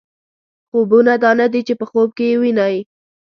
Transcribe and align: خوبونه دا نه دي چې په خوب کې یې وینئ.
خوبونه 0.69 1.13
دا 1.23 1.31
نه 1.41 1.47
دي 1.53 1.61
چې 1.67 1.73
په 1.79 1.85
خوب 1.89 2.09
کې 2.17 2.25
یې 2.29 2.35
وینئ. 2.41 2.75